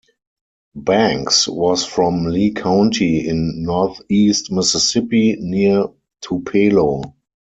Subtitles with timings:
[0.73, 5.89] Banks was from Lee County in northeast Mississippi, near
[6.21, 7.03] Tupelo.